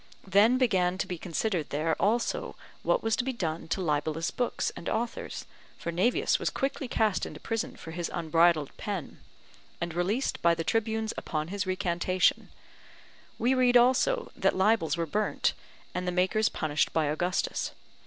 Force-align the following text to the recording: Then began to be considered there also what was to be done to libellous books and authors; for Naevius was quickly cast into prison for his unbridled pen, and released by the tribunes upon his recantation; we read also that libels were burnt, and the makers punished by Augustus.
Then 0.25 0.57
began 0.57 0.97
to 0.97 1.05
be 1.05 1.19
considered 1.19 1.69
there 1.69 1.95
also 2.01 2.55
what 2.81 3.03
was 3.03 3.15
to 3.17 3.23
be 3.23 3.33
done 3.33 3.67
to 3.67 3.81
libellous 3.81 4.31
books 4.31 4.71
and 4.75 4.89
authors; 4.89 5.45
for 5.77 5.91
Naevius 5.91 6.39
was 6.39 6.49
quickly 6.49 6.87
cast 6.87 7.23
into 7.23 7.39
prison 7.39 7.75
for 7.75 7.91
his 7.91 8.09
unbridled 8.11 8.75
pen, 8.77 9.19
and 9.79 9.93
released 9.93 10.41
by 10.41 10.55
the 10.55 10.63
tribunes 10.63 11.13
upon 11.17 11.49
his 11.49 11.67
recantation; 11.67 12.49
we 13.37 13.53
read 13.53 13.77
also 13.77 14.31
that 14.35 14.55
libels 14.57 14.97
were 14.97 15.05
burnt, 15.05 15.53
and 15.93 16.07
the 16.07 16.11
makers 16.11 16.49
punished 16.49 16.93
by 16.93 17.05
Augustus. 17.05 17.69